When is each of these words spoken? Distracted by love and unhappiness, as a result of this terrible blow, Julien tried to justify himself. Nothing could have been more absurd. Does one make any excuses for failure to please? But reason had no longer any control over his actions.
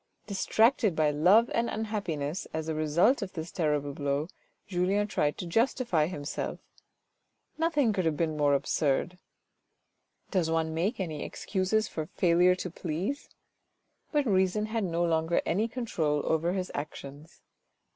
Distracted 0.25 0.95
by 0.95 1.11
love 1.11 1.51
and 1.53 1.69
unhappiness, 1.69 2.47
as 2.55 2.67
a 2.67 2.73
result 2.73 3.21
of 3.21 3.33
this 3.33 3.51
terrible 3.51 3.93
blow, 3.93 4.29
Julien 4.65 5.05
tried 5.05 5.37
to 5.37 5.45
justify 5.45 6.07
himself. 6.07 6.57
Nothing 7.59 7.93
could 7.93 8.05
have 8.05 8.17
been 8.17 8.35
more 8.35 8.55
absurd. 8.55 9.19
Does 10.31 10.49
one 10.49 10.73
make 10.73 10.99
any 10.99 11.23
excuses 11.23 11.87
for 11.87 12.07
failure 12.15 12.55
to 12.55 12.71
please? 12.71 13.29
But 14.11 14.25
reason 14.25 14.65
had 14.65 14.83
no 14.85 15.05
longer 15.05 15.39
any 15.45 15.67
control 15.67 16.23
over 16.25 16.53
his 16.53 16.71
actions. 16.73 17.43